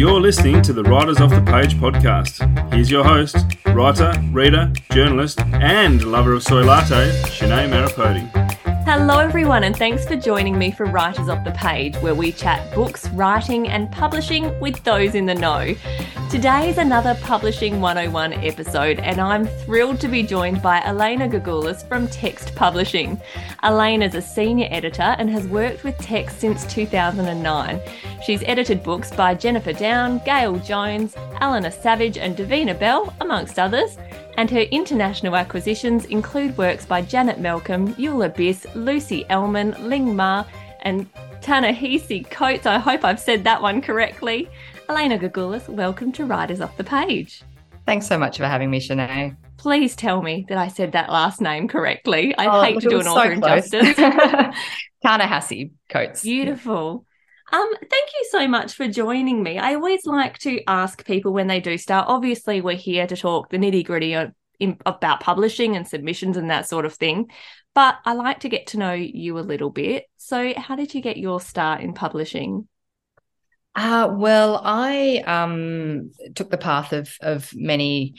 [0.00, 2.40] You're listening to the Writers Off the Page podcast.
[2.72, 8.59] Here's your host, writer, reader, journalist, and lover of soy latte, Shanae Maripodi.
[8.92, 12.74] Hello, everyone, and thanks for joining me for Writers Off the Page, where we chat
[12.74, 15.76] books, writing, and publishing with those in the know.
[16.28, 21.86] Today is another Publishing 101 episode, and I'm thrilled to be joined by Alaina Gougoulis
[21.86, 23.20] from Text Publishing.
[23.62, 27.80] Alaina is a senior editor and has worked with Text since 2009.
[28.24, 33.96] She's edited books by Jennifer Down, Gail Jones, Eleanor Savage, and Davina Bell, amongst others
[34.36, 40.44] and her international acquisitions include works by Janet Malcolm, Eula Biss, Lucy Ellmann, Ling Ma,
[40.82, 41.06] and
[41.40, 42.66] Ta-Nehisi Coates.
[42.66, 44.48] I hope I've said that one correctly.
[44.88, 47.42] Alaina Gougoulis, welcome to Writers Off the Page.
[47.86, 49.36] Thanks so much for having me, Shanae.
[49.56, 52.34] Please tell me that I said that last name correctly.
[52.36, 53.96] I oh, hate to do an author so injustice.
[55.02, 56.22] Ta-Nehisi Coates.
[56.22, 57.04] Beautiful.
[57.52, 59.58] Um, thank you so much for joining me.
[59.58, 62.06] I always like to ask people when they do start.
[62.08, 64.14] Obviously, we're here to talk the nitty gritty
[64.86, 67.30] about publishing and submissions and that sort of thing,
[67.74, 70.04] but I like to get to know you a little bit.
[70.16, 72.68] So, how did you get your start in publishing?
[73.74, 78.14] Uh, well, I um, took the path of of many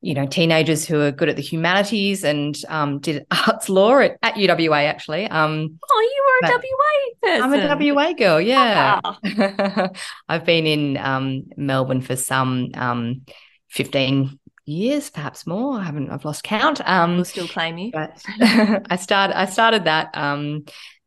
[0.00, 4.16] you know teenagers who are good at the humanities and um, did arts law at,
[4.22, 5.26] at UWA actually.
[5.28, 7.70] Um, oh, you were a WA person.
[7.70, 8.40] I'm a WA girl.
[8.40, 9.00] Yeah,
[10.28, 13.22] I've been in um, Melbourne for some um,
[13.68, 14.38] fifteen
[14.70, 15.78] years, perhaps more.
[15.78, 16.10] I haven't.
[16.10, 16.80] I've lost count.
[16.88, 17.90] Um, we'll still claim you.
[17.92, 20.64] But I start, I started that um,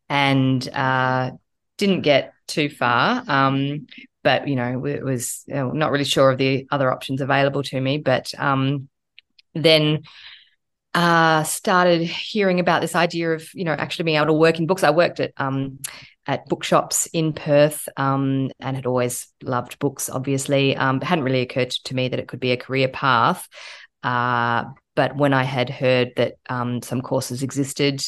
[0.10, 1.32] and uh,
[1.78, 3.24] didn't get too far.
[3.28, 3.88] Um,
[4.24, 7.80] but you know it was uh, not really sure of the other options available to
[7.80, 8.88] me but um,
[9.54, 10.04] then
[10.94, 14.68] uh, started hearing about this idea of you know actually being able to work in
[14.68, 15.80] books i worked at um,
[16.26, 20.76] at bookshops in Perth um, and had always loved books, obviously.
[20.76, 23.48] Um, hadn't really occurred to me that it could be a career path.
[24.04, 24.66] Uh,
[24.96, 28.02] but when I had heard that um, some courses existed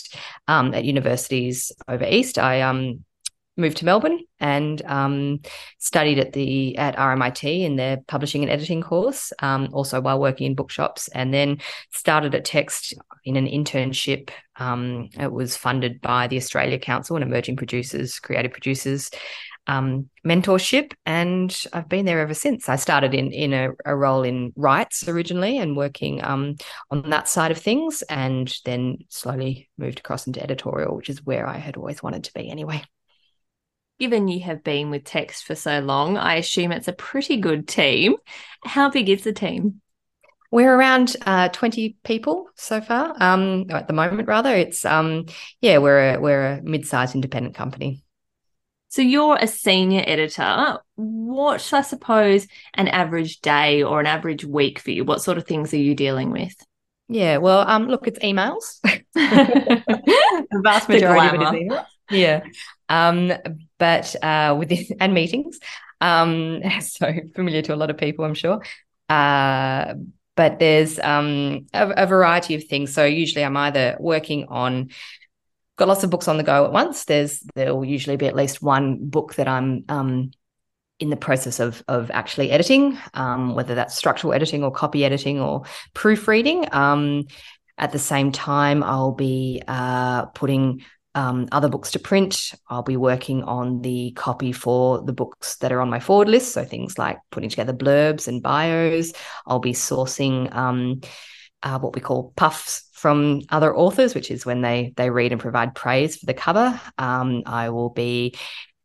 [0.47, 3.03] um, at universities over East, I um,
[3.57, 5.39] moved to Melbourne and um,
[5.79, 10.47] studied at the at RMIT in their publishing and editing course, um, also while working
[10.47, 11.59] in bookshops, and then
[11.91, 14.29] started at Text in an internship.
[14.57, 19.09] Um, it was funded by the Australia Council and Emerging Producers, Creative Producers.
[19.67, 22.69] Um, mentorship, and I've been there ever since.
[22.69, 26.57] I started in in a, a role in rights originally, and working um,
[26.91, 31.47] on that side of things, and then slowly moved across into editorial, which is where
[31.47, 32.83] I had always wanted to be anyway
[34.00, 37.67] given you have been with Text for so long, I assume it's a pretty good
[37.67, 38.16] team.
[38.63, 39.81] How big is the team?
[40.51, 43.13] We're around uh, 20 people so far.
[43.19, 45.25] Um, at the moment, rather, it's um,
[45.59, 48.03] yeah, we're a, we're a mid-sized independent company.
[48.89, 50.77] So you're a senior editor.
[50.95, 55.03] What, I suppose, an average day or an average week for you?
[55.03, 56.56] What sort of things are you dealing with?
[57.09, 58.79] Yeah, well, um, look, it's emails.
[59.13, 61.85] the vast majority of it is emails.
[62.09, 62.41] Yeah,
[62.90, 63.31] um,
[63.78, 64.63] but uh,
[65.00, 65.59] and meetings.
[66.01, 68.63] Um, so familiar to a lot of people, I'm sure.
[69.09, 69.96] Uh,
[70.35, 72.94] but there's um, a, a, variety of things.
[72.94, 74.90] So usually I'm either working on
[75.78, 77.06] got lots of books on the go at once.
[77.06, 80.31] There's there will usually be at least one book that I'm um,
[81.00, 85.40] in the process of of actually editing, um, whether that's structural editing or copy editing
[85.40, 85.63] or
[85.94, 86.68] proofreading.
[86.74, 87.28] Um,
[87.78, 90.84] at the same time, I'll be uh, putting
[91.15, 92.51] um, other books to print.
[92.69, 96.51] I'll be working on the copy for the books that are on my forward list.
[96.51, 99.13] So things like putting together blurbs and bios.
[99.47, 101.01] I'll be sourcing um,
[101.63, 105.41] uh, what we call puffs from other authors, which is when they they read and
[105.41, 106.79] provide praise for the cover.
[106.97, 108.35] Um, I will be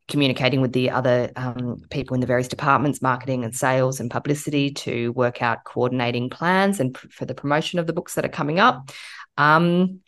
[0.08, 4.70] communicating with the other um, people in the various departments, marketing and sales and publicity,
[4.72, 8.28] to work out coordinating plans and pr- for the promotion of the books that are
[8.28, 8.91] coming up.
[9.38, 10.00] Um,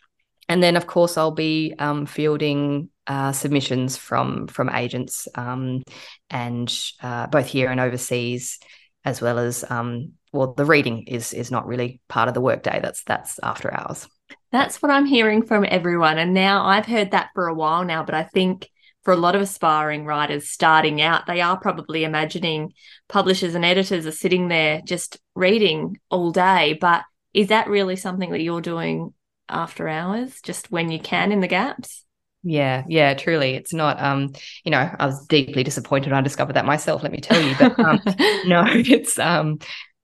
[0.49, 5.83] and then of course I'll be um, fielding uh, submissions from from agents um,
[6.29, 8.59] and uh, both here and overseas,
[9.03, 12.79] as well as um, well the reading is is not really part of the workday.
[12.81, 14.07] That's that's after hours.
[14.51, 18.03] That's what I'm hearing from everyone, and now I've heard that for a while now.
[18.03, 18.69] But I think
[19.03, 22.73] for a lot of aspiring writers starting out, they are probably imagining
[23.09, 26.77] publishers and editors are sitting there just reading all day.
[26.79, 27.03] But
[27.33, 29.13] is that really something that you're doing
[29.49, 32.05] after hours, just when you can in the gaps.
[32.43, 33.55] Yeah, yeah, truly.
[33.55, 34.33] It's not um,
[34.65, 37.55] you know, I was deeply disappointed when I discovered that myself, let me tell you.
[37.57, 38.01] But um,
[38.45, 39.59] no, it's um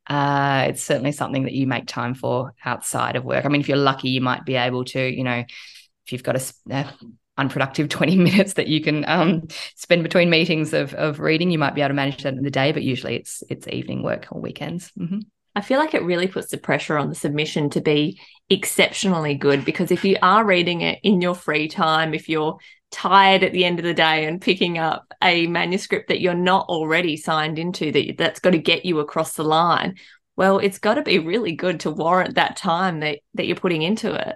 [0.07, 3.45] uh it's certainly something that you make time for outside of work.
[3.45, 5.43] I mean, if you're lucky, you might be able to, you know,
[6.05, 6.93] if you've got a, a
[7.39, 11.49] unproductive 20 minutes that you can um, spend between meetings of, of reading.
[11.49, 14.03] You might be able to manage that in the day, but usually it's it's evening
[14.03, 14.91] work or weekends.
[14.99, 15.19] Mm-hmm.
[15.55, 19.63] I feel like it really puts the pressure on the submission to be exceptionally good
[19.63, 22.57] because if you are reading it in your free time, if you're
[22.91, 26.67] tired at the end of the day and picking up a manuscript that you're not
[26.67, 29.95] already signed into that that's got to get you across the line,
[30.35, 33.81] well, it's got to be really good to warrant that time that that you're putting
[33.81, 34.35] into it.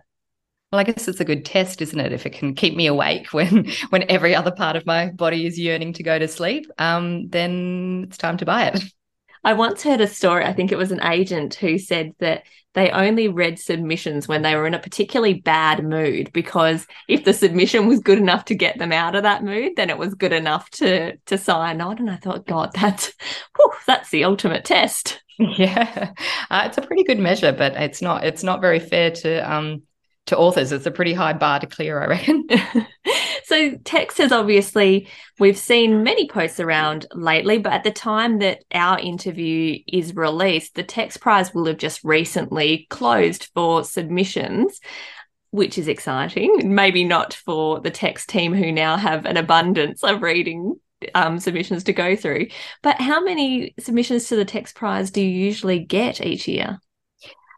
[0.71, 2.13] Well, I guess it's a good test, isn't it?
[2.13, 5.59] If it can keep me awake when when every other part of my body is
[5.59, 8.83] yearning to go to sleep, um, then it's time to buy it.
[9.43, 12.43] I once heard a story, I think it was an agent who said that
[12.73, 17.33] they only read submissions when they were in a particularly bad mood because if the
[17.33, 20.33] submission was good enough to get them out of that mood, then it was good
[20.33, 21.99] enough to to sign on.
[21.99, 23.13] And I thought, God, that's
[23.55, 25.19] whew, that's the ultimate test.
[25.39, 26.13] Yeah,
[26.51, 29.81] uh, it's a pretty good measure, but it's not it's not very fair to um
[30.27, 30.71] to authors.
[30.71, 32.47] It's a pretty high bar to clear, I reckon.
[33.43, 35.07] so text has obviously
[35.39, 40.75] we've seen many posts around lately, but at the time that our interview is released,
[40.75, 44.79] the text prize will have just recently closed for submissions.
[45.51, 46.73] Which is exciting.
[46.73, 50.79] Maybe not for the text team who now have an abundance of reading
[51.13, 52.47] um, submissions to go through.
[52.81, 56.79] But how many submissions to the text prize do you usually get each year?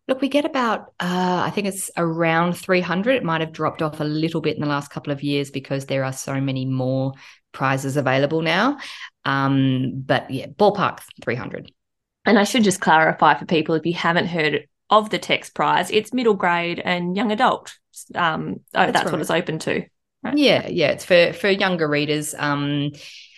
[0.07, 3.15] Look, we get about, uh, I think it's around 300.
[3.15, 5.87] It might have dropped off a little bit in the last couple of years because
[5.87, 7.13] there are so many more
[7.51, 8.77] prizes available now.
[9.23, 11.71] Um, but yeah, ballpark 300.
[12.25, 15.89] And I should just clarify for people if you haven't heard of the text prize,
[15.89, 17.77] it's middle grade and young adult.
[18.13, 19.11] Um, oh, that's, that's right.
[19.11, 19.85] what it's open to.
[20.23, 20.37] Right?
[20.37, 22.33] Yeah, yeah, it's for for younger readers.
[22.37, 22.91] Um,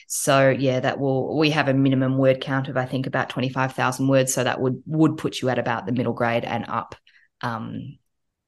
[0.08, 3.50] so yeah, that will we have a minimum word count of I think about twenty
[3.50, 4.34] five thousand words.
[4.34, 6.96] So that would would put you at about the middle grade and up,
[7.42, 7.98] um,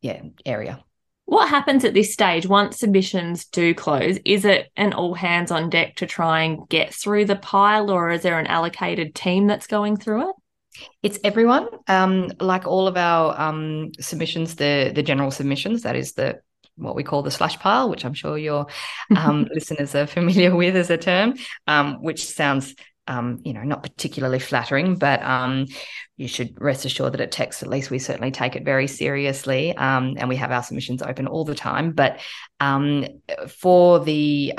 [0.02, 0.84] yeah, area.
[1.26, 4.18] What happens at this stage once submissions do close?
[4.26, 8.10] Is it an all hands on deck to try and get through the pile, or
[8.10, 10.36] is there an allocated team that's going through it?
[11.04, 11.68] It's everyone.
[11.88, 16.40] Um, like all of our um, submissions, the the general submissions, that is the
[16.80, 18.68] what we call the slush pile, which I'm sure your
[19.16, 21.36] um, listeners are familiar with as a term,
[21.68, 22.76] um, which sounds,
[23.08, 25.66] um, you know, not particularly flattering, but um,
[26.18, 29.76] you should rest assured that at text, at least we certainly take it very seriously,
[29.76, 31.92] um, and we have our submissions open all the time.
[31.92, 32.20] But
[32.60, 33.06] um,
[33.48, 34.54] for the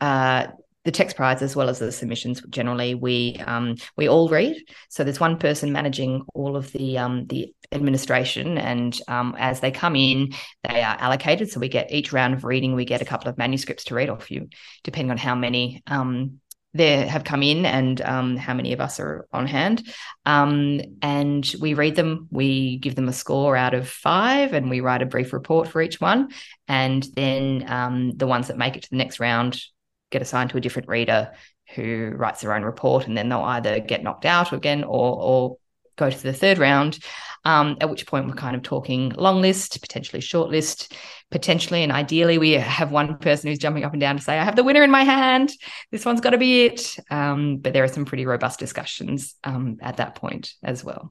[0.00, 0.46] uh,
[0.86, 4.56] the text prize as well as the submissions generally we um, we all read
[4.88, 9.72] so there's one person managing all of the um, the administration and um, as they
[9.72, 13.04] come in they are allocated so we get each round of reading we get a
[13.04, 14.48] couple of manuscripts to read off you
[14.84, 16.40] depending on how many um,
[16.72, 19.82] there have come in and um, how many of us are on hand.
[20.26, 24.80] Um, and we read them, we give them a score out of five, and we
[24.80, 26.28] write a brief report for each one.
[26.68, 29.58] And then um, the ones that make it to the next round
[30.10, 31.32] get assigned to a different reader
[31.74, 35.56] who writes their own report, and then they'll either get knocked out again or or
[35.96, 36.98] go to the third round.
[37.44, 40.92] Um, at which point we're kind of talking long list, potentially short list,
[41.30, 44.44] potentially, and ideally we have one person who's jumping up and down to say, "I
[44.44, 45.52] have the winner in my hand.
[45.92, 49.76] This one's got to be it." Um, but there are some pretty robust discussions um,
[49.80, 51.10] at that point as well.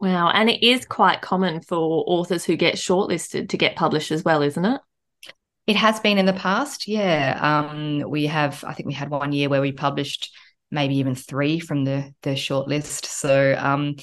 [0.00, 4.24] Wow, and it is quite common for authors who get shortlisted to get published as
[4.24, 4.80] well, isn't it?
[5.68, 7.38] It has been in the past, yeah.
[7.42, 10.34] Um, we have, I think we had one year where we published
[10.70, 13.04] maybe even three from the the short list.
[13.04, 13.96] So um,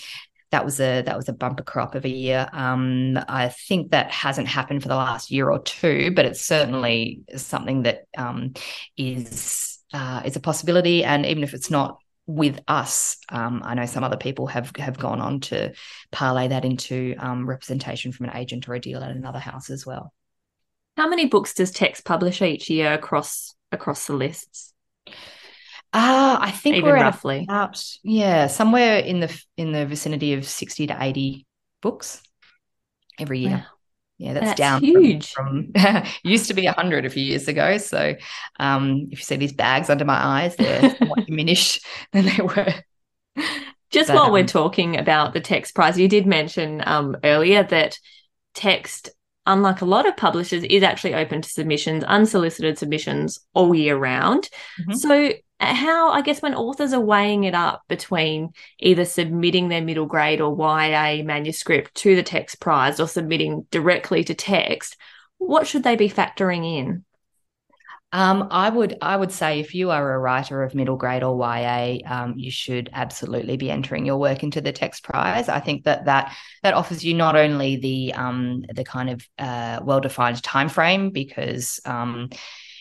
[0.52, 2.48] that was a that was a bumper crop of a year.
[2.54, 7.22] Um, I think that hasn't happened for the last year or two, but it's certainly
[7.36, 8.54] something that um,
[8.96, 11.04] is uh, is a possibility.
[11.04, 11.98] And even if it's not
[12.28, 15.74] with us, um, I know some other people have have gone on to
[16.12, 19.84] parlay that into um, representation from an agent or a deal at another house as
[19.84, 20.14] well.
[20.98, 24.74] How many books does Text publish each year across across the lists?
[25.94, 30.46] Uh, I think Even we're roughly about yeah, somewhere in the in the vicinity of
[30.46, 31.46] sixty to eighty
[31.82, 32.22] books
[33.20, 33.50] every year.
[33.50, 33.64] Wow.
[34.18, 35.32] Yeah, that's, that's down huge.
[35.34, 37.78] From, from used to be hundred a few years ago.
[37.78, 38.16] So,
[38.60, 42.74] um, if you see these bags under my eyes, they're somewhat diminished than they were.
[43.92, 47.64] Just but, while um, we're talking about the text prize, you did mention um, earlier
[47.64, 47.98] that
[48.54, 49.10] text
[49.46, 54.50] unlike a lot of publishers, is actually open to submissions, unsolicited submissions all year round.
[54.82, 54.94] Mm-hmm.
[54.94, 60.06] So, how, I guess, when authors are weighing it up between either submitting their middle
[60.06, 64.98] grade or YA manuscript to the text prize or submitting directly to text,
[65.38, 67.06] what should they be factoring in?
[68.16, 71.38] Um, I would I would say if you are a writer of middle grade or
[71.38, 75.50] YA, um, you should absolutely be entering your work into the text prize.
[75.50, 79.82] I think that that that offers you not only the um, the kind of uh,
[79.84, 82.30] well defined time frame because um,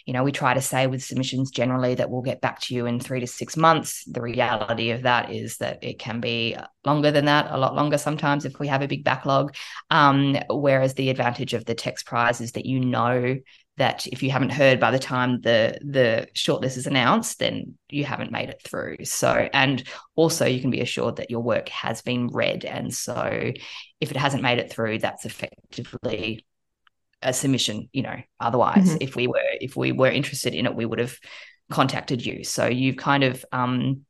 [0.06, 2.87] you know, we try to say with submissions generally that we'll get back to you
[2.87, 4.04] in three to six months.
[4.04, 7.96] The reality of that is that it can be longer than that, a lot longer
[7.96, 9.54] sometimes if we have a big backlog.
[9.90, 13.37] Um, whereas the advantage of the text prize is that you know
[13.76, 18.04] that if you haven't heard by the time the the shortlist is announced, then you
[18.04, 18.99] haven't made it through.
[19.04, 19.82] So, and
[20.14, 23.52] also you can be assured that your work has been read, and so
[24.00, 26.44] if it hasn't made it through, that's effectively
[27.25, 28.88] a submission you know otherwise.
[28.88, 28.97] Mm-hmm.
[29.00, 31.16] if we were if we were interested in it we would have
[31.71, 32.45] contacted you.
[32.45, 34.02] So you've kind of um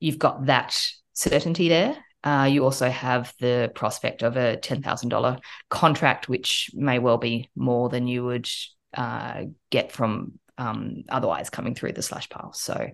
[0.00, 0.80] you've got that
[1.12, 1.96] certainty there.
[2.24, 5.40] Uh, you also have the prospect of a $10,000
[5.70, 8.48] contract, which may well be more than you would
[8.94, 12.52] uh, get from um, otherwise coming through the slush pile.
[12.52, 12.90] So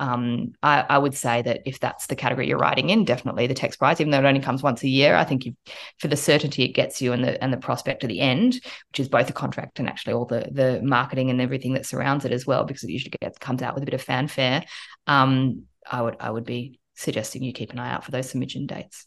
[0.00, 3.54] um, I, I, would say that if that's the category you're writing in, definitely the
[3.54, 5.46] text prize, even though it only comes once a year, I think
[5.98, 9.00] for the certainty it gets you and the and the prospect of the end, which
[9.00, 12.32] is both a contract and actually all the the marketing and everything that surrounds it
[12.32, 14.64] as well, because it usually gets comes out with a bit of fanfare.
[15.06, 18.66] Um, I would I would be suggesting you keep an eye out for those submission
[18.66, 19.06] dates.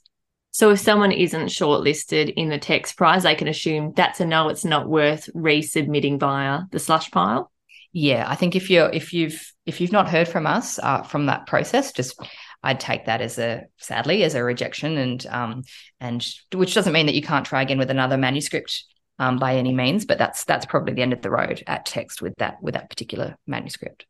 [0.52, 4.48] So if someone isn't shortlisted in the text prize, they can assume that's a no,
[4.48, 7.52] it's not worth resubmitting via the slush pile
[7.98, 11.28] yeah, I think if you're if you've if you've not heard from us uh, from
[11.28, 12.20] that process, just
[12.62, 15.64] I'd take that as a sadly as a rejection, and um
[16.02, 18.84] and which doesn't mean that you can't try again with another manuscript
[19.18, 22.22] um, by any means, but that's that's probably the end of the road at text
[22.22, 24.06] with that with that particular manuscript.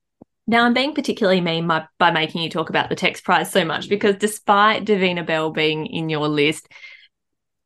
[0.47, 3.65] Now, I'm being particularly mean by, by making you talk about the text prize so
[3.65, 6.67] much because despite Davina Bell being in your list,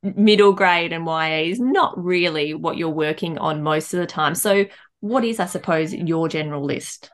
[0.02, 4.34] middle grade and YA is not really what you're working on most of the time.
[4.34, 4.66] So,
[5.00, 7.10] what is, I suppose, your general list?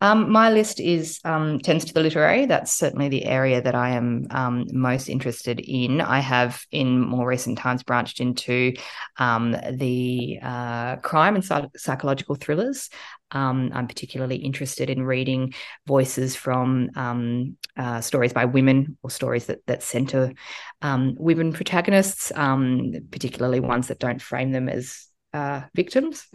[0.00, 2.44] Um, my list is um, tends to the literary.
[2.44, 6.02] That's certainly the area that I am um, most interested in.
[6.02, 8.74] I have, in more recent times, branched into
[9.16, 12.90] um, the uh, crime and psych- psychological thrillers.
[13.30, 15.54] Um, I'm particularly interested in reading
[15.86, 20.34] voices from um, uh, stories by women or stories that that centre
[20.82, 26.26] women protagonists, particularly ones that don't frame them as uh, victims.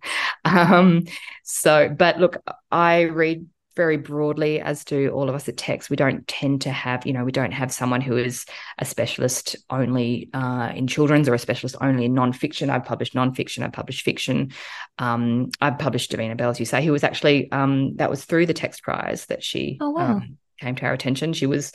[0.44, 1.04] um,
[1.44, 3.46] so, but look, I read
[3.76, 5.88] very broadly, as do all of us at Text.
[5.88, 8.44] We don't tend to have, you know, we don't have someone who is
[8.78, 12.70] a specialist only uh, in children's or a specialist only in nonfiction.
[12.70, 14.50] I've published nonfiction, I've published fiction.
[14.98, 18.46] Um, I've published Davina Bell, as you say, who was actually, um, that was through
[18.46, 20.16] the Text Prize that she oh, wow.
[20.16, 21.32] um, came to our attention.
[21.32, 21.72] She was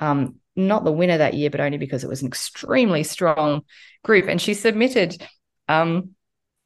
[0.00, 3.62] um, not the winner that year, but only because it was an extremely strong
[4.04, 4.26] group.
[4.28, 5.26] And she submitted
[5.66, 6.10] um,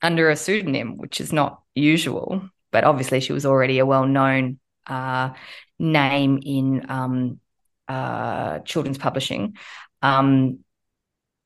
[0.03, 2.49] under a pseudonym, which is not usual.
[2.71, 5.31] But obviously, she was already a well known uh,
[5.79, 7.41] name in um,
[7.89, 9.57] uh, children's publishing.
[10.01, 10.61] Um,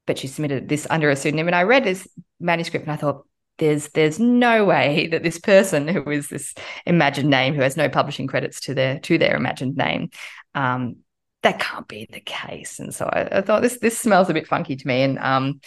[0.06, 1.48] but she submitted this under a pseudonym.
[1.48, 2.06] And I read this
[2.38, 3.24] manuscript and I thought,
[3.58, 7.88] there's there's no way that this person who is this imagined name who has no
[7.88, 10.10] publishing credits to their to their imagined name
[10.54, 10.96] um,
[11.42, 14.46] that can't be the case and so I, I, thought this this smells a bit
[14.46, 15.60] funky to me and um,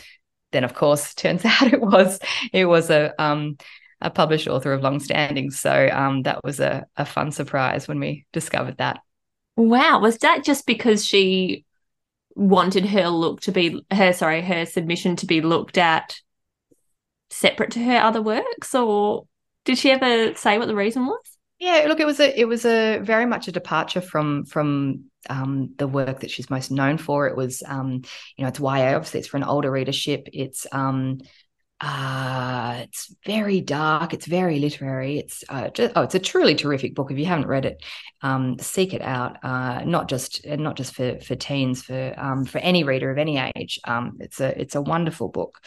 [0.51, 2.19] then of course turns out it was
[2.53, 3.57] it was a um,
[4.01, 7.99] a published author of long standing so um, that was a, a fun surprise when
[7.99, 8.99] we discovered that.
[9.55, 9.99] Wow.
[9.99, 11.65] Was that just because she
[12.35, 16.21] wanted her look to be her sorry her submission to be looked at
[17.29, 19.25] separate to her other works or
[19.65, 22.65] did she ever say what the reason was yeah look it was a it was
[22.65, 27.27] a very much a departure from from um, the work that she's most known for.
[27.27, 28.03] It was, um,
[28.37, 28.95] you know, it's YA.
[28.95, 30.29] Obviously, it's for an older readership.
[30.31, 31.19] It's um,
[31.81, 34.13] uh, it's very dark.
[34.13, 35.17] It's very literary.
[35.19, 37.11] It's uh, just, oh, it's a truly terrific book.
[37.11, 37.83] If you haven't read it,
[38.21, 39.37] um, seek it out.
[39.43, 43.37] Uh, not just not just for for teens, for um, for any reader of any
[43.55, 43.79] age.
[43.85, 45.59] Um, it's a it's a wonderful book.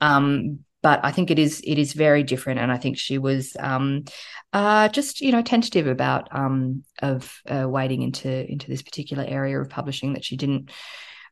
[0.00, 3.56] Um, but I think it is it is very different, and I think she was
[3.58, 4.04] um,
[4.52, 9.60] uh, just you know tentative about um, of uh, wading into into this particular area
[9.60, 10.70] of publishing that she didn't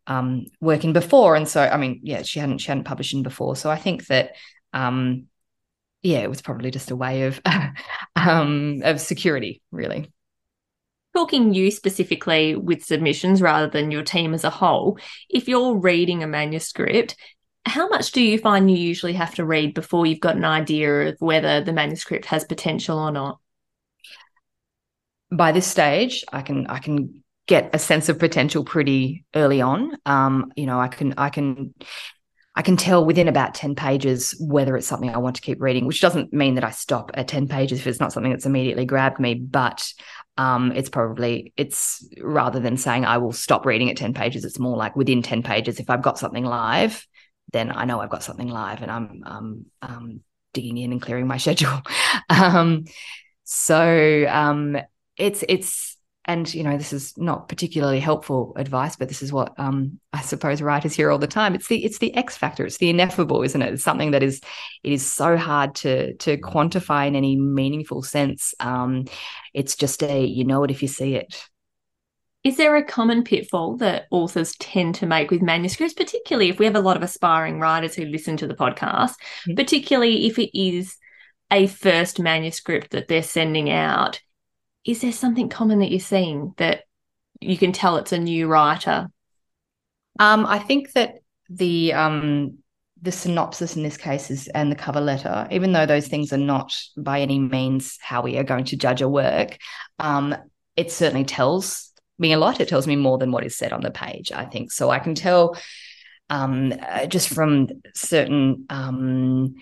[0.07, 3.23] um, work in before, and so I mean, yeah, she hadn't she hadn't published in
[3.23, 4.33] before, so I think that
[4.73, 5.27] um,
[6.03, 7.41] yeah, it was probably just a way of
[8.17, 10.13] um, of security, really.
[11.15, 14.99] Talking you specifically with submissions rather than your team as a whole,
[15.31, 17.17] if you're reading a manuscript,
[17.67, 21.09] how much do you find you usually have to read before you've got an idea
[21.09, 23.39] of whether the manuscript has potential or not?
[25.33, 29.97] By this stage, I can I can get a sense of potential pretty early on.
[30.07, 31.75] Um, you know, I can I can
[32.55, 35.87] I can tell within about 10 pages whether it's something I want to keep reading,
[35.87, 38.87] which doesn't mean that I stop at 10 pages if it's not something that's immediately
[38.87, 39.93] grabbed me, but
[40.39, 44.61] um, it's probably it's rather than saying I will stop reading at 10 pages, it's
[44.61, 45.81] more like within 10 pages.
[45.81, 47.05] If I've got something live,
[47.53, 50.21] then I know I've got something live and I'm um, um,
[50.53, 51.81] digging in and clearing my schedule.
[52.29, 52.85] um,
[53.45, 54.77] so um,
[55.17, 59.55] it's it's and you know this is not particularly helpful advice but this is what
[59.59, 61.55] um, i suppose writers hear all the time.
[61.55, 62.67] It's the it's the x factor.
[62.67, 63.75] It's the ineffable isn't it?
[63.75, 64.41] It's something that is
[64.83, 68.55] it is so hard to to quantify in any meaningful sense.
[68.61, 69.05] Um,
[69.55, 71.49] it's just a you know it if you see it
[72.47, 76.65] is there a common pitfall that authors tend to make with manuscripts particularly if we
[76.65, 79.55] have a lot of aspiring writers who listen to the podcast mm-hmm.
[79.55, 80.97] particularly if it is
[81.51, 84.21] a first manuscript that they're sending out
[84.85, 86.85] is there something common that you're seeing that
[87.41, 89.09] you can tell it's a new writer?
[90.19, 91.15] Um, I think that
[91.51, 92.59] the um,
[93.03, 96.39] the synopsis in this case is and the cover letter, even though those things are
[96.39, 99.59] not by any means how we are going to judge a work,
[99.99, 100.35] um,
[100.77, 101.86] it certainly tells
[102.19, 102.61] me a lot.
[102.61, 104.33] It tells me more than what is said on the page.
[104.33, 104.91] I think so.
[104.91, 105.57] I can tell
[106.31, 109.55] um, uh, just from certain um,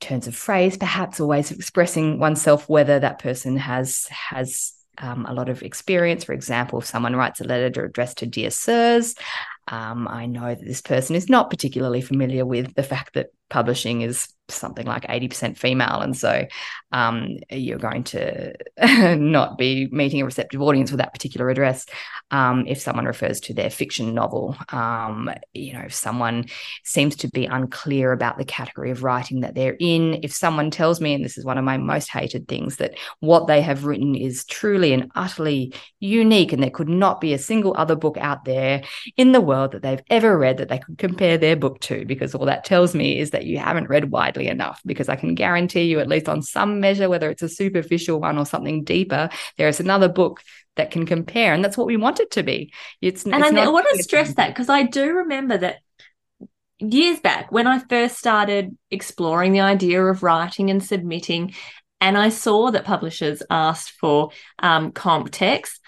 [0.00, 5.24] turns of phrase, perhaps, or ways of expressing oneself, whether that person has has um,
[5.26, 6.24] a lot of experience.
[6.24, 9.14] For example, if someone writes a letter addressed to dear sirs,
[9.70, 14.00] um, I know that this person is not particularly familiar with the fact that publishing
[14.02, 16.00] is something like 80% female.
[16.00, 16.46] And so
[16.92, 18.54] um, you're going to
[19.16, 21.86] not be meeting a receptive audience with that particular address.
[22.30, 26.46] Um, if someone refers to their fiction novel, um, you know, if someone
[26.84, 31.00] seems to be unclear about the category of writing that they're in, if someone tells
[31.00, 34.14] me, and this is one of my most hated things, that what they have written
[34.14, 38.44] is truly and utterly unique and there could not be a single other book out
[38.44, 38.82] there
[39.16, 42.34] in the world that they've ever read that they could compare their book to, because
[42.34, 45.84] all that tells me is that you haven't read widely enough, because I can guarantee
[45.84, 49.68] you, at least on some measure, whether it's a superficial one or something deeper, there
[49.68, 50.42] is another book
[50.76, 51.52] that can compare.
[51.52, 52.72] And that's what we want it to be.
[53.00, 55.78] It's, and it's I, I want to stress that because I do remember that
[56.78, 61.54] years back when I first started exploring the idea of writing and submitting,
[62.00, 65.78] and I saw that publishers asked for um, comp text,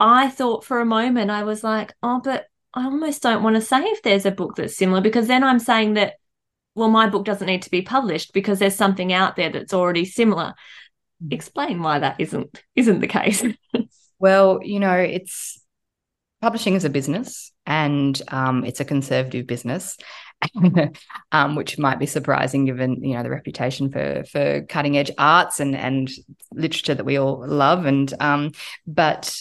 [0.00, 3.62] I thought for a moment, I was like, oh, but I almost don't want to
[3.62, 6.14] say if there's a book that's similar because then I'm saying that,
[6.74, 10.04] well, my book doesn't need to be published because there's something out there that's already
[10.04, 10.54] similar.
[11.24, 11.32] Mm.
[11.32, 13.44] Explain why that isn't isn't the case.
[14.20, 15.60] Well, you know, it's
[16.40, 19.98] publishing is a business and um, it's a conservative business.
[21.32, 25.58] um, which might be surprising given you know the reputation for for cutting edge arts
[25.60, 26.10] and and
[26.52, 28.52] literature that we all love and um,
[28.86, 29.34] but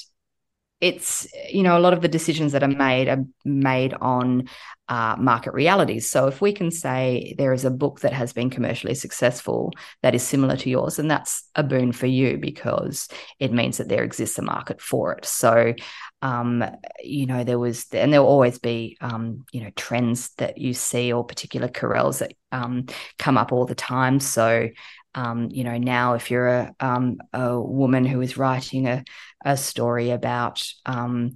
[0.83, 4.49] it's you know a lot of the decisions that are made are made on
[4.89, 6.09] uh, market realities.
[6.09, 10.13] So if we can say there is a book that has been commercially successful that
[10.13, 13.07] is similar to yours, and that's a boon for you because
[13.39, 15.23] it means that there exists a market for it.
[15.23, 15.73] So
[16.21, 16.65] um,
[17.01, 20.73] you know there was and there will always be um, you know trends that you
[20.73, 24.19] see or particular corrals that um, come up all the time.
[24.19, 24.67] So
[25.15, 29.03] um, you know, now if you're a um, a woman who is writing a
[29.45, 31.35] a story about um,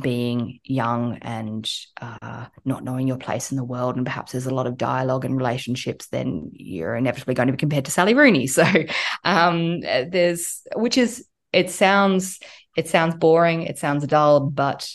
[0.00, 1.70] being young and
[2.00, 5.24] uh, not knowing your place in the world, and perhaps there's a lot of dialogue
[5.24, 8.46] and relationships, then you're inevitably going to be compared to Sally Rooney.
[8.52, 8.64] So
[9.24, 12.38] um, there's, which is, it sounds,
[12.76, 14.88] it sounds boring, it sounds dull, but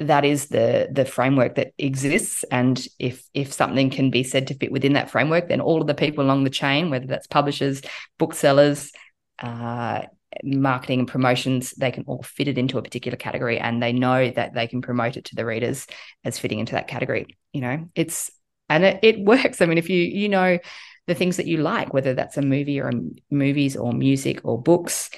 [0.00, 2.44] that is the the framework that exists.
[2.50, 5.86] And if if something can be said to fit within that framework then all of
[5.86, 7.82] the people along the chain whether that's publishers
[8.18, 8.92] booksellers
[9.38, 10.02] uh,
[10.42, 14.30] marketing and promotions they can all fit it into a particular category and they know
[14.30, 15.86] that they can promote it to the readers
[16.24, 17.88] as fitting into that category you know?
[17.94, 18.30] It's
[18.68, 19.62] and it, it works.
[19.62, 20.58] I mean if you you know
[21.06, 24.60] the things that you like whether that's a movie or a, movies or music or
[24.60, 25.10] books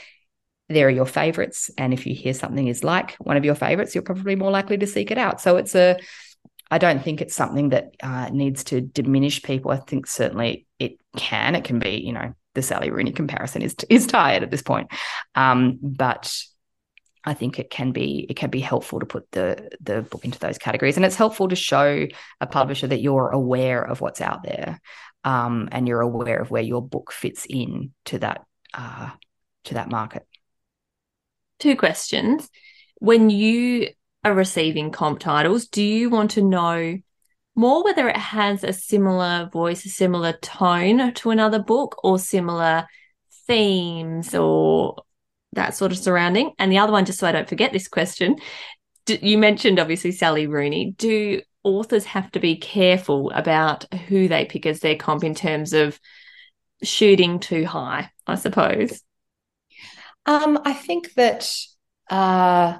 [0.68, 1.70] there are your favorites.
[1.78, 4.78] And if you hear something is like one of your favorites, you're probably more likely
[4.78, 5.40] to seek it out.
[5.40, 5.98] So it's a,
[6.70, 9.70] I don't think it's something that uh, needs to diminish people.
[9.70, 11.54] I think certainly it can.
[11.54, 14.90] It can be, you know, the Sally Rooney comparison is is tired at this point,
[15.34, 16.34] um, but
[17.22, 20.38] I think it can be it can be helpful to put the the book into
[20.38, 22.06] those categories, and it's helpful to show
[22.40, 24.80] a publisher that you're aware of what's out there,
[25.22, 29.10] um, and you're aware of where your book fits in to that uh,
[29.64, 30.26] to that market
[31.58, 32.48] two questions.
[32.98, 33.88] When you
[34.24, 36.98] are receiving comp titles, do you want to know
[37.54, 42.86] more whether it has a similar voice, a similar tone to another book, or similar
[43.46, 44.96] themes or
[45.52, 46.52] that sort of surrounding?
[46.58, 48.36] And the other one, just so I don't forget this question,
[49.08, 50.94] you mentioned obviously Sally Rooney.
[50.98, 55.72] Do authors have to be careful about who they pick as their comp in terms
[55.72, 55.98] of
[56.82, 59.02] shooting too high, I suppose?
[60.26, 61.50] Um, I think that
[62.10, 62.78] uh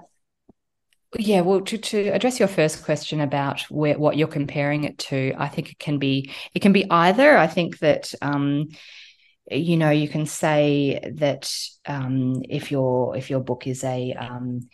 [1.19, 5.33] yeah, well, to, to address your first question about where what you're comparing it to,
[5.39, 7.39] I think it can be it can be either.
[7.39, 8.69] I think that um,
[9.51, 11.53] you know you can say that
[11.87, 14.69] um, if your if your book is a um,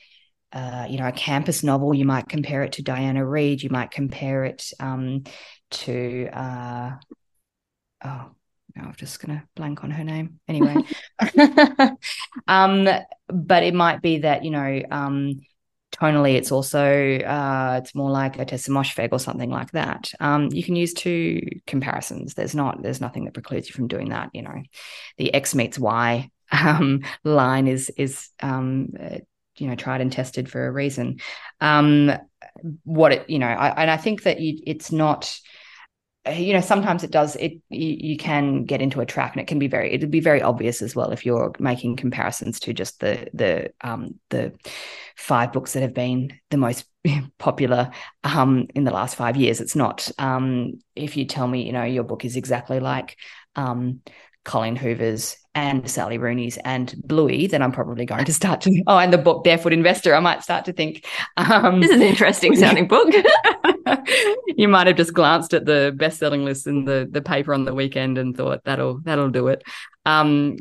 [0.53, 3.63] uh, you know a campus novel, you might compare it to Diana Reid.
[3.63, 5.25] You might compare it um,
[5.71, 6.91] to uh,
[8.05, 8.31] oh
[8.77, 10.77] now I'm just going to blank on her name anyway.
[12.49, 12.89] um,
[13.29, 15.41] but it might be that you know um,
[15.93, 20.13] tonally it's also uh, it's more like a Ottessa Moshfegh or something like that.
[20.21, 22.35] Um, you can use two comparisons.
[22.35, 24.31] There's not there's nothing that precludes you from doing that.
[24.33, 24.63] You know,
[25.19, 29.19] the X meets Y um, line is is um, uh,
[29.57, 31.21] you know tried and tested for a reason.
[31.61, 32.13] Um,
[32.85, 35.39] what it you know, I, and I think that you, it's not
[36.31, 39.49] you know sometimes it does it you, you, can get into a trap and it
[39.49, 43.01] can be very it'll be very obvious as well if you're making comparisons to just
[43.01, 44.53] the the um the
[45.17, 46.85] five books that have been the most
[47.39, 47.91] popular
[48.23, 49.61] um in the last five years.
[49.61, 53.17] It's not um if you tell me you know your book is exactly like
[53.57, 54.01] um
[54.45, 58.99] Colleen Hoover's and Sally Rooney's and Bluey, then I'm probably going to start to oh,
[58.99, 60.15] and the book Barefoot Investor.
[60.15, 63.13] I might start to think um, this is an interesting sounding book.
[64.57, 67.75] you might have just glanced at the best-selling list in the the paper on the
[67.75, 69.63] weekend and thought that'll that'll do it.
[70.07, 70.57] Um,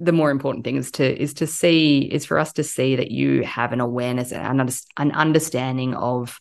[0.00, 3.10] the more important thing is to is to see is for us to see that
[3.10, 4.60] you have an awareness and
[4.96, 6.40] an understanding of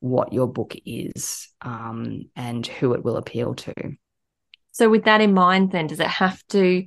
[0.00, 3.74] what your book is um, and who it will appeal to.
[4.76, 6.86] So, with that in mind, then does it have to?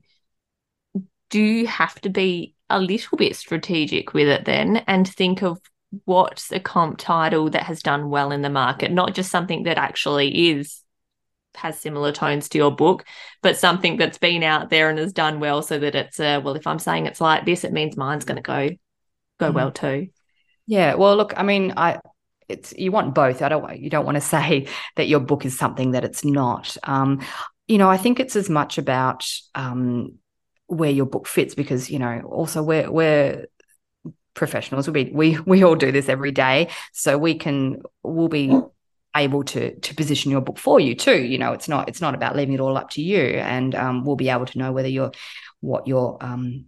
[1.31, 5.59] Do you have to be a little bit strategic with it then, and think of
[6.05, 9.79] what's a comp title that has done well in the market, not just something that
[9.79, 10.83] actually is
[11.55, 13.05] has similar tones to your book,
[13.41, 16.53] but something that's been out there and has done well so that it's a well,
[16.53, 18.69] if I'm saying it's like this, it means mine's gonna go
[19.39, 19.55] go mm-hmm.
[19.55, 20.09] well too.
[20.67, 20.93] Yeah.
[20.93, 21.97] Well look, I mean, I
[22.47, 23.41] it's you want both.
[23.41, 26.77] I don't you don't want to say that your book is something that it's not.
[26.83, 27.21] Um,
[27.69, 30.15] you know, I think it's as much about um,
[30.65, 33.45] where your book fits because you know also we're we're
[34.33, 34.89] professionals.
[34.89, 38.59] We we we all do this every day, so we can we'll be
[39.15, 41.21] able to to position your book for you too.
[41.21, 44.03] You know, it's not it's not about leaving it all up to you, and um,
[44.03, 45.11] we'll be able to know whether you're
[45.61, 46.65] what your um,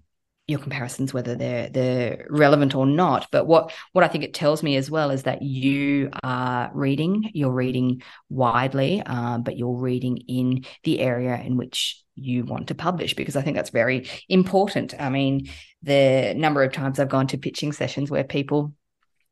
[0.48, 4.64] your comparisons whether they're they're relevant or not but what what i think it tells
[4.64, 10.18] me as well is that you are reading you're reading widely uh, but you're reading
[10.28, 14.94] in the area in which you want to publish because i think that's very important
[15.00, 15.48] i mean
[15.84, 18.74] the number of times i've gone to pitching sessions where people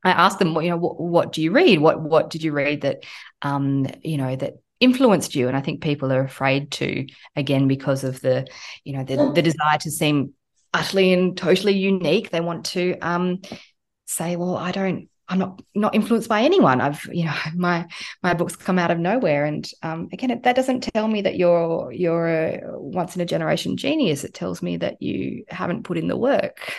[0.02, 1.78] I ask them, you know, what, what do you read?
[1.78, 3.04] What what did you read that,
[3.42, 5.46] um, you know, that influenced you?
[5.46, 8.46] And I think people are afraid to, again, because of the,
[8.82, 10.32] you know, the, the desire to seem
[10.72, 12.30] utterly and totally unique.
[12.30, 13.42] They want to um,
[14.06, 16.80] say, well, I don't, I'm not not influenced by anyone.
[16.80, 17.86] I've, you know, my
[18.22, 21.36] my books come out of nowhere, and um, again, it, that doesn't tell me that
[21.36, 24.24] you're you're a once in a generation genius.
[24.24, 26.72] It tells me that you haven't put in the work.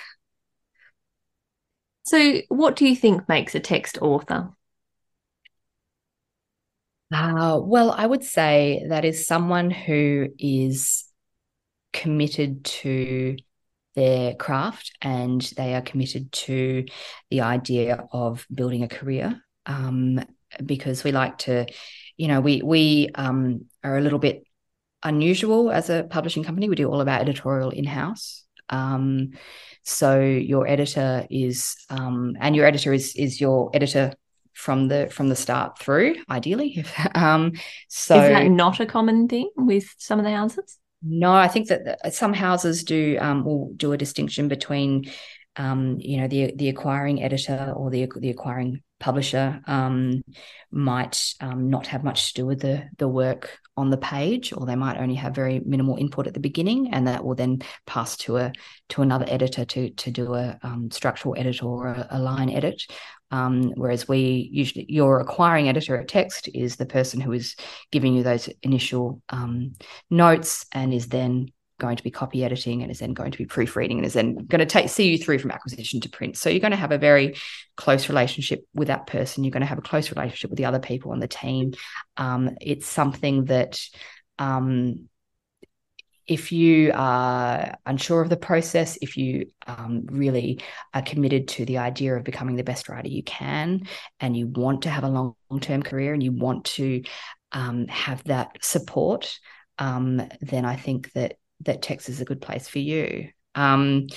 [2.04, 4.50] So, what do you think makes a text author?
[7.14, 11.06] Uh, well, I would say that is someone who is
[11.94, 13.36] committed to
[13.96, 16.86] their craft and they are committed to
[17.30, 20.24] the idea of building a career um,
[20.66, 21.66] because we like to
[22.18, 24.44] you know we we um, are a little bit
[25.04, 26.70] unusual as a publishing company.
[26.70, 28.44] We do all of our editorial in-house.
[28.70, 29.32] Um,
[29.84, 34.14] so your editor is um, and your editor is is your editor
[34.54, 36.86] from the from the start through ideally.
[37.16, 37.54] Um
[37.88, 41.68] so is that not a common thing with some of the houses no, I think
[41.68, 45.06] that some houses do um, will do a distinction between,
[45.56, 50.22] um, you know, the the acquiring editor or the the acquiring publisher um,
[50.72, 54.66] might um, not have much to do with the the work on the page, or
[54.66, 58.16] they might only have very minimal input at the beginning, and that will then pass
[58.18, 58.54] to a
[58.90, 62.84] to another editor to to do a um, structural edit or a, a line edit.
[63.32, 67.56] Um, whereas we usually, your acquiring editor at text is the person who is
[67.92, 69.74] giving you those initial um,
[70.10, 71.48] notes and is then
[71.82, 74.36] going to be copy editing and is then going to be proofreading and is then
[74.36, 76.38] going to take see you through from acquisition to print.
[76.38, 77.36] So you're going to have a very
[77.76, 79.44] close relationship with that person.
[79.44, 81.74] You're going to have a close relationship with the other people on the team.
[82.18, 83.82] Um, it's something that
[84.38, 85.10] um,
[86.32, 90.62] if you are unsure of the process, if you um, really
[90.94, 93.82] are committed to the idea of becoming the best writer you can,
[94.22, 97.04] and you want to have a long term career and you want to
[97.52, 99.38] um, have that support,
[99.78, 103.28] um, then I think that that text is a good place for you.
[103.54, 104.08] Um,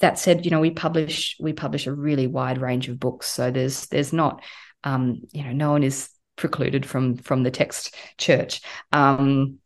[0.00, 3.52] that said, you know, we publish we publish a really wide range of books, so
[3.52, 4.42] there's there's not,
[4.82, 8.62] um, you know, no one is precluded from from the text church.
[8.90, 9.60] Um,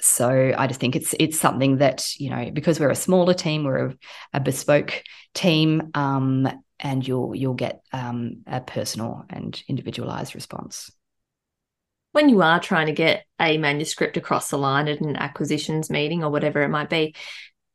[0.00, 3.64] so I just think it's it's something that you know because we're a smaller team,
[3.64, 3.94] we're a,
[4.34, 5.02] a bespoke
[5.34, 10.90] team, um, and you'll you'll get um, a personal and individualized response.
[12.12, 16.24] When you are trying to get a manuscript across the line at an acquisitions meeting
[16.24, 17.14] or whatever it might be,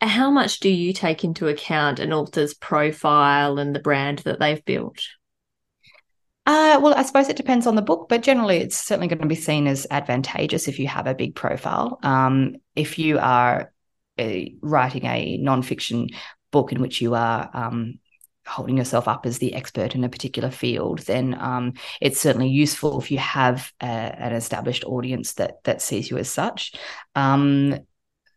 [0.02, 4.64] how much do you take into account an author's profile and the brand that they've
[4.66, 5.02] built?
[6.46, 9.28] Uh, well, I suppose it depends on the book, but generally it's certainly going to
[9.28, 12.00] be seen as advantageous if you have a big profile.
[12.04, 13.72] Um, if you are
[14.20, 16.14] uh, writing a nonfiction
[16.52, 18.00] book in which you are um,
[18.46, 23.00] holding yourself up as the expert in a particular field, then um, it's certainly useful
[23.00, 26.74] if you have a, an established audience that that sees you as such.
[27.16, 27.80] Um,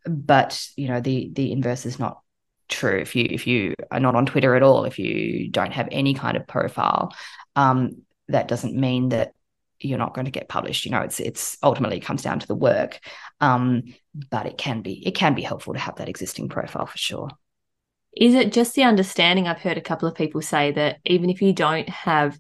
[0.09, 2.21] but you know, the the inverse is not
[2.68, 2.98] true.
[2.98, 6.14] If you if you are not on Twitter at all, if you don't have any
[6.14, 7.14] kind of profile,
[7.55, 9.33] um, that doesn't mean that
[9.81, 10.85] you're not going to get published.
[10.85, 13.00] You know, it's it's ultimately comes down to the work,
[13.40, 13.83] um,
[14.31, 17.31] but it can be it can be helpful to have that existing profile for sure.
[18.16, 19.46] Is it just the understanding?
[19.46, 22.38] I've heard a couple of people say that even if you don't have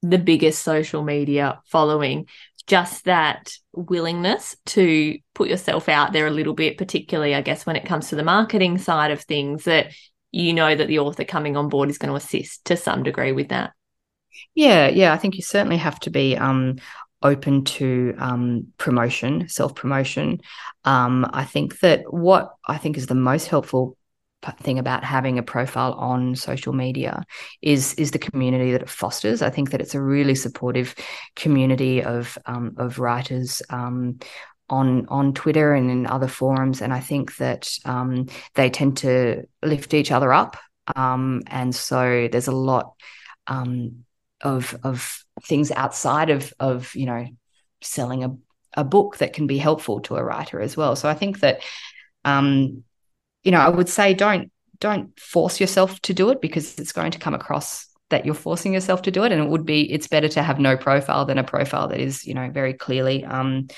[0.00, 2.26] the biggest social media following,
[2.68, 7.76] just that willingness to put yourself out there a little bit, particularly, I guess, when
[7.76, 9.92] it comes to the marketing side of things, that
[10.30, 13.32] you know that the author coming on board is going to assist to some degree
[13.32, 13.72] with that.
[14.54, 16.76] Yeah, yeah, I think you certainly have to be um,
[17.22, 20.40] open to um, promotion, self promotion.
[20.84, 23.96] Um, I think that what I think is the most helpful
[24.60, 27.24] thing about having a profile on social media
[27.60, 29.42] is is the community that it fosters.
[29.42, 30.94] I think that it's a really supportive
[31.36, 34.18] community of um, of writers um,
[34.70, 39.44] on on Twitter and in other forums, and I think that um, they tend to
[39.62, 40.56] lift each other up,
[40.94, 42.94] um, and so there's a lot
[43.48, 44.04] um,
[44.40, 47.26] of of things outside of of you know
[47.80, 48.36] selling a
[48.74, 50.94] a book that can be helpful to a writer as well.
[50.94, 51.62] So I think that
[52.24, 52.84] um,
[53.44, 57.10] you know I would say don't don't force yourself to do it because it's going
[57.10, 59.32] to come across that you're forcing yourself to do it.
[59.32, 62.24] And it would be it's better to have no profile than a profile that is
[62.24, 63.68] you know very clearly um,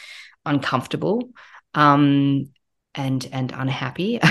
[0.45, 1.31] uncomfortable
[1.75, 2.51] um,
[2.95, 4.21] and and unhappy.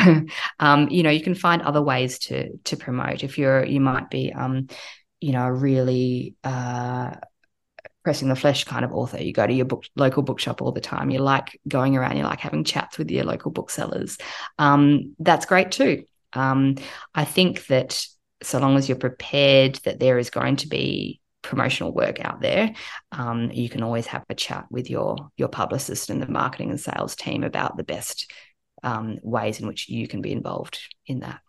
[0.62, 3.24] Um, you know you can find other ways to to promote.
[3.24, 4.68] If you're you might be um,
[5.22, 7.16] you know, really uh,
[8.04, 9.22] pressing the flesh kind of author.
[9.22, 11.10] You go to your book local bookshop all the time.
[11.10, 12.18] You like going around.
[12.18, 14.18] You like having chats with your local booksellers.
[14.58, 16.06] Um, that's great too.
[16.34, 16.76] Um,
[17.14, 18.06] I think that
[18.42, 22.74] so long as you're prepared that there is going to be promotional work out there,
[23.12, 26.80] um, you can always have a chat with your your publicist and the marketing and
[26.80, 28.32] sales team about the best
[28.84, 31.42] um, ways in which you can be involved in that.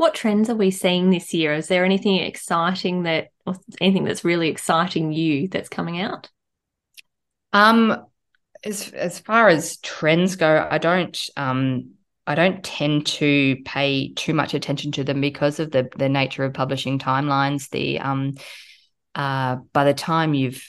[0.00, 1.52] What trends are we seeing this year?
[1.52, 6.30] Is there anything exciting that, or anything that's really exciting you that's coming out?
[7.52, 8.06] Um,
[8.64, 14.32] as as far as trends go, I don't um I don't tend to pay too
[14.32, 17.68] much attention to them because of the the nature of publishing timelines.
[17.68, 18.36] The um
[19.14, 20.66] uh by the time you've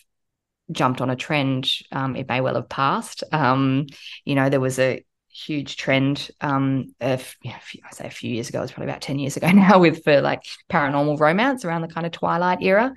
[0.73, 3.23] jumped on a trend, um, it may well have passed.
[3.31, 3.87] Um,
[4.25, 7.57] you know, there was a huge trend um of you know,
[7.89, 10.21] I say a few years ago, it's probably about 10 years ago now with for
[10.21, 12.93] like paranormal romance around the kind of twilight era.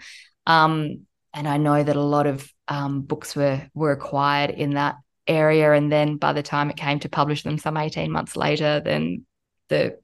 [0.47, 4.97] Um and I know that a lot of um books were were acquired in that
[5.27, 8.81] area and then by the time it came to publish them some 18 months later
[8.85, 9.25] then
[9.69, 9.99] the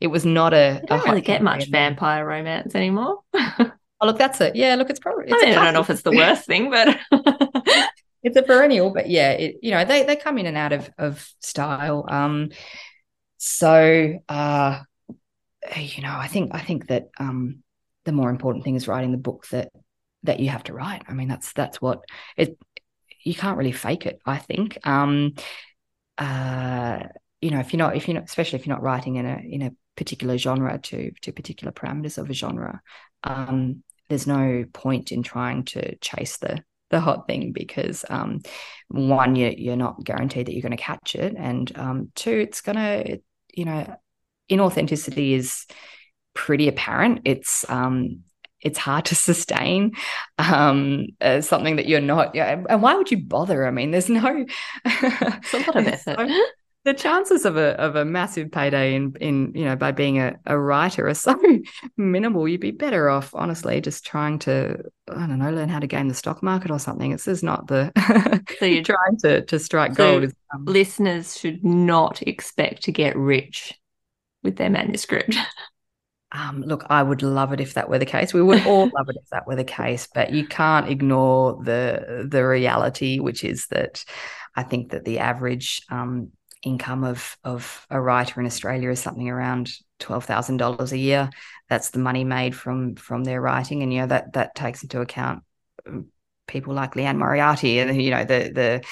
[0.00, 3.20] it was not a you don't a really get much vampire romance anymore.
[3.34, 3.70] oh
[4.02, 4.56] look that's it.
[4.56, 6.70] Yeah, look it's probably it's I, mean, I don't know if it's the worst thing
[6.70, 6.98] but
[8.22, 10.90] it's a perennial, but yeah, it, you know, they they come in and out of
[10.98, 12.06] of style.
[12.08, 12.50] Um,
[13.38, 14.80] so uh,
[15.76, 17.62] you know, I think I think that um,
[18.04, 19.70] the more important thing is writing the book that
[20.24, 21.02] that you have to write.
[21.08, 22.02] I mean, that's that's what
[22.36, 22.56] it.
[23.24, 24.20] You can't really fake it.
[24.26, 24.78] I think.
[24.84, 25.34] Um,
[26.18, 27.00] uh,
[27.40, 29.38] you know, if you're not, if you're not, especially if you're not writing in a
[29.38, 32.80] in a particular genre to to particular parameters of a genre,
[33.24, 38.40] um, there's no point in trying to chase the the hot thing because um,
[38.88, 42.60] one, you, you're not guaranteed that you're going to catch it, and um, two, it's
[42.60, 43.20] going to,
[43.52, 43.96] you know,
[44.48, 45.66] inauthenticity is
[46.34, 47.22] pretty apparent.
[47.24, 48.20] It's um,
[48.60, 49.92] it's hard to sustain
[50.38, 52.34] um, as something that you're not.
[52.34, 53.66] Yeah, and why would you bother?
[53.66, 54.46] I mean, there's no.
[54.84, 56.30] it's a lot of effort.
[56.84, 60.36] the chances of a of a massive payday in in you know by being a,
[60.46, 61.38] a writer are so
[61.96, 62.48] minimal.
[62.48, 66.08] You'd be better off, honestly, just trying to I don't know learn how to game
[66.08, 67.12] the stock market or something.
[67.12, 67.92] It's just not the
[68.58, 70.32] so you're trying to to strike so gold.
[70.54, 73.72] Um, listeners should not expect to get rich
[74.42, 75.36] with their manuscript.
[76.34, 78.32] Um, look, I would love it if that were the case.
[78.32, 82.26] We would all love it if that were the case, but you can't ignore the
[82.28, 84.04] the reality, which is that
[84.56, 89.28] I think that the average um, income of of a writer in Australia is something
[89.28, 91.30] around twelve thousand dollars a year.
[91.68, 95.00] That's the money made from from their writing, and you know that that takes into
[95.00, 95.42] account
[95.86, 96.06] um,
[96.46, 98.82] people like Liane Moriarty and you know the the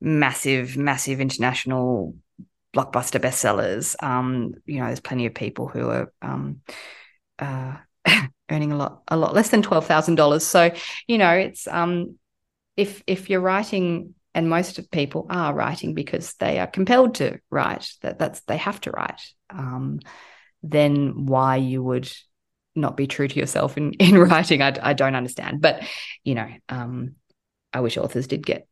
[0.00, 2.14] massive massive international
[2.74, 4.00] blockbuster bestsellers.
[4.02, 6.60] Um, you know, there's plenty of people who are um,
[7.38, 7.76] uh,
[8.50, 10.44] earning a lot a lot less than twelve thousand dollars.
[10.44, 10.70] So
[11.06, 12.18] you know, it's um,
[12.76, 17.40] if if you're writing and most of people are writing because they are compelled to
[17.50, 19.22] write that that's they have to write.
[19.48, 20.00] Um,
[20.62, 22.12] then why you would
[22.74, 25.62] not be true to yourself in in writing I, I don't understand.
[25.62, 25.82] But
[26.22, 27.14] you know um,
[27.72, 28.68] I wish authors did get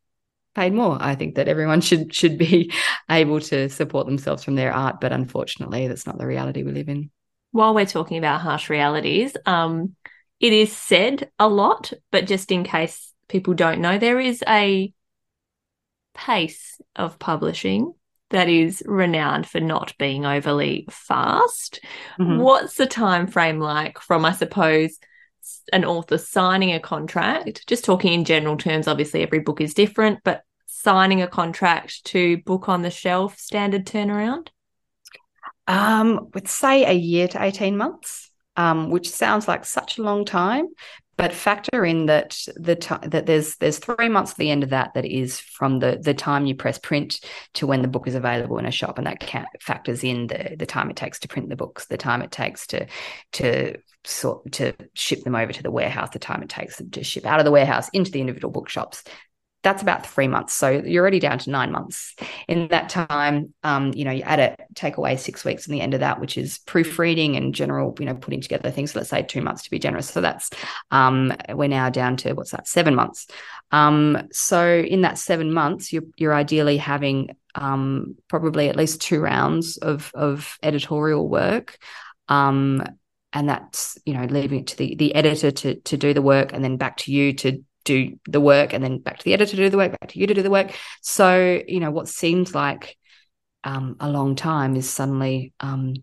[0.54, 0.98] paid more.
[1.00, 2.70] I think that everyone should should be
[3.10, 6.90] able to support themselves from their art but unfortunately that's not the reality we live
[6.90, 7.10] in.
[7.52, 9.96] While we're talking about harsh realities um,
[10.40, 14.92] it is said a lot but just in case people don't know there is a
[16.14, 17.92] pace of publishing
[18.30, 21.80] that is renowned for not being overly fast.
[22.18, 22.38] Mm-hmm.
[22.38, 24.98] What's the time frame like from, I suppose,
[25.72, 27.66] an author signing a contract?
[27.66, 32.38] Just talking in general terms, obviously every book is different, but signing a contract to
[32.38, 34.48] book on the shelf standard turnaround?
[35.66, 38.30] Um, would say a year to 18 months.
[38.56, 40.68] Um, which sounds like such a long time,
[41.16, 44.70] but factor in that the t- that there's there's three months at the end of
[44.70, 47.20] that that is from the the time you press print
[47.54, 49.22] to when the book is available in a shop, and that
[49.60, 52.66] factors in the the time it takes to print the books, the time it takes
[52.68, 52.86] to
[53.32, 57.04] to sort to ship them over to the warehouse, the time it takes them to
[57.04, 59.04] ship out of the warehouse into the individual bookshops,
[59.64, 60.52] that's about three months.
[60.52, 62.14] So you're already down to nine months.
[62.46, 65.80] In that time, um, you know, you add a take away six weeks in the
[65.80, 68.92] end of that, which is proofreading and general, you know, putting together things.
[68.92, 70.10] So let's say two months to be generous.
[70.10, 70.50] So that's
[70.90, 73.26] um, we're now down to what's that, seven months.
[73.72, 79.20] Um, so in that seven months, you're you're ideally having um, probably at least two
[79.20, 81.78] rounds of of editorial work.
[82.28, 82.84] Um,
[83.32, 86.52] and that's you know leaving it to the the editor to to do the work
[86.52, 89.52] and then back to you to do the work and then back to the editor
[89.52, 90.72] to do the work, back to you to do the work.
[91.02, 92.96] So, you know, what seems like
[93.62, 95.94] um, a long time is suddenly um,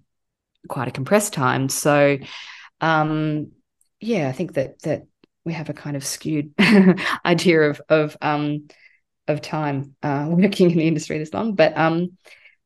[0.67, 1.70] quite a compressed time.
[1.70, 2.17] So,
[2.80, 3.52] um,
[4.00, 5.04] yeah, I think that that
[5.44, 6.54] we have a kind of skewed
[7.26, 8.67] idea of of um,
[9.28, 11.56] of time uh, working in the industry this long.
[11.56, 12.17] But um,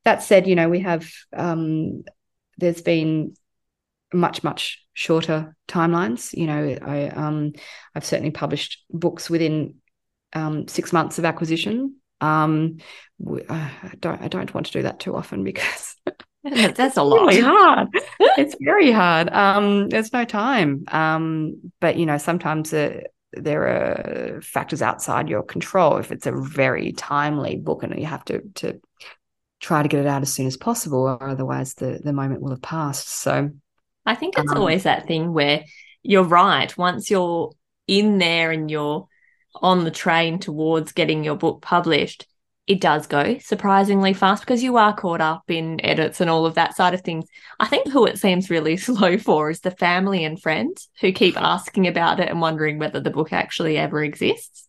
[0.04, 2.04] that said, you know, we have um,
[2.58, 3.36] there's been
[4.16, 6.34] much much shorter timelines.
[6.34, 7.54] You know, I um,
[7.94, 9.76] I've certainly published books within
[10.34, 11.98] um, six months of acquisition.
[12.22, 12.78] Um,
[13.28, 15.96] uh, I don't I don't want to do that too often because
[16.44, 17.28] that's a lot.
[17.28, 17.90] Really hard.
[18.38, 19.30] it's very hard.
[19.30, 20.86] Um, there's no time.
[20.88, 23.02] Um, but you know, sometimes uh,
[23.34, 25.98] there are factors outside your control.
[25.98, 28.80] If it's a very timely book and you have to to
[29.60, 32.52] try to get it out as soon as possible, or otherwise the the moment will
[32.52, 33.10] have passed.
[33.10, 33.52] So
[34.06, 35.64] I think it's um, always that thing where
[36.04, 36.76] you're right.
[36.78, 37.52] Once you're
[37.88, 39.08] in there and you're
[39.56, 42.28] on the train towards getting your book published,
[42.68, 46.56] it does go surprisingly fast because you are caught up in edits and all of
[46.56, 47.26] that side of things.
[47.60, 51.40] I think who it seems really slow for is the family and friends who keep
[51.40, 54.68] asking about it and wondering whether the book actually ever exists.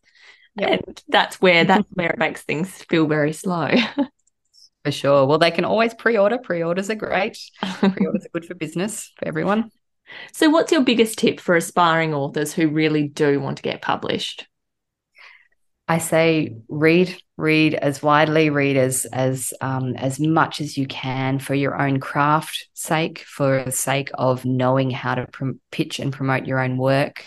[0.57, 0.71] Yep.
[0.71, 3.71] And that's where that's where it makes things feel very slow.
[4.87, 5.27] For sure.
[5.27, 6.39] Well, they can always pre-order.
[6.39, 7.41] Pre-orders are great.
[7.61, 9.73] Pre-orders are good for business for everyone.
[10.33, 14.47] So, what's your biggest tip for aspiring authors who really do want to get published?
[15.89, 21.41] I say read, read as widely, read as as um, as much as you can
[21.41, 26.13] for your own craft sake, for the sake of knowing how to pr- pitch and
[26.13, 27.25] promote your own work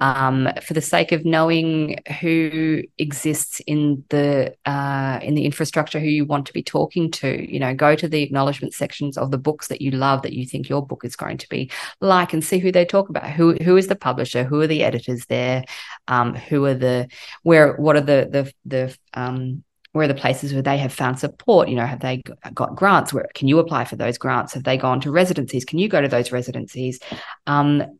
[0.00, 6.06] um, for the sake of knowing who exists in the uh, in the infrastructure who
[6.06, 7.52] you want to be talking to.
[7.52, 10.46] You know, go to the acknowledgement sections of the books that you love that you
[10.46, 13.30] think your book is going to be like, and see who they talk about.
[13.30, 14.44] Who who is the publisher?
[14.44, 15.64] Who are the editors there?
[16.08, 17.08] Um, who are the
[17.42, 17.76] where?
[17.76, 21.70] What are the the the um, where are the places where they have found support?
[21.70, 23.14] You know, have they got grants?
[23.14, 24.52] Where can you apply for those grants?
[24.52, 25.64] Have they gone to residencies?
[25.64, 27.00] Can you go to those residencies?
[27.46, 27.98] Um,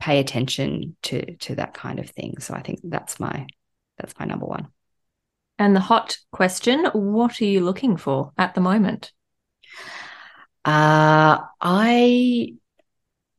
[0.00, 2.38] pay attention to to that kind of thing.
[2.40, 3.46] So I think that's my
[3.98, 4.68] that's my number one.
[5.58, 9.12] And the hot question what are you looking for at the moment?
[10.64, 12.54] Uh, I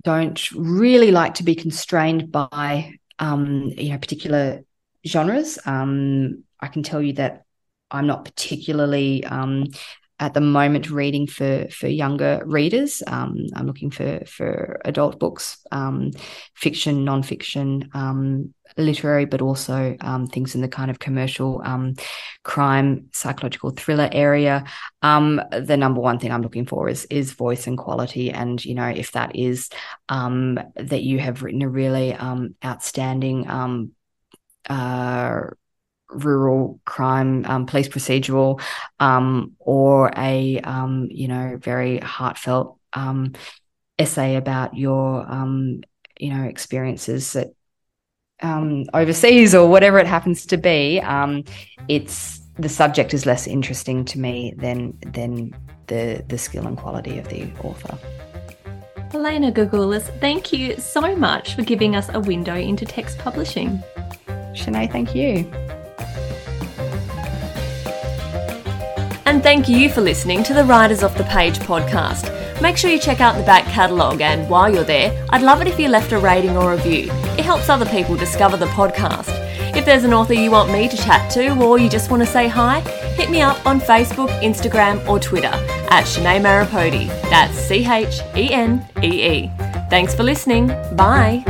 [0.04, 4.64] don't really like to be constrained by um, you know particular
[5.06, 5.58] genres.
[5.66, 7.46] Um, I can tell you that
[7.92, 9.66] I'm not particularly um,
[10.20, 13.04] at the moment reading for for younger readers.
[13.06, 16.12] Um, I'm looking for for adult books, um,
[16.54, 21.96] fiction, nonfiction, um, literary, but also um, things in the kind of commercial um,
[22.44, 24.64] crime, psychological thriller area.
[25.02, 28.76] Um, the number one thing I'm looking for is is voice and quality, and you
[28.76, 29.70] know if that is
[30.10, 32.16] that you have written a really
[32.64, 33.48] outstanding.
[34.68, 35.42] Uh,
[36.10, 38.62] rural crime um, police procedural
[39.02, 43.34] um, or a um, you know very heartfelt um,
[44.00, 45.82] essay about your um,
[46.18, 47.50] you know experiences at
[48.42, 51.02] um, overseas or whatever it happens to be
[51.90, 55.52] it's the subject is less interesting to me than than
[55.88, 57.98] the the skill and quality of the author
[59.14, 63.82] Alaina Gougoulis, thank you so much for giving us a window into text publishing.
[64.54, 65.50] Chenee, thank you.
[69.28, 72.32] And thank you for listening to the Writers Off the Page podcast.
[72.62, 75.68] Make sure you check out the back catalogue, and while you're there, I'd love it
[75.68, 77.10] if you left a rating or review.
[77.38, 79.34] It helps other people discover the podcast.
[79.76, 82.28] If there's an author you want me to chat to, or you just want to
[82.28, 82.82] say hi,
[83.16, 87.08] hit me up on Facebook, Instagram, or Twitter at Chenee Maripodi.
[87.30, 89.52] That's C H E N E E.
[89.90, 90.68] Thanks for listening.
[90.96, 91.44] Bye.